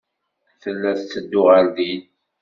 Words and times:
Tella 0.61 0.91
tetteddu 0.99 1.41
ɣer 1.49 1.65
din. 1.75 2.03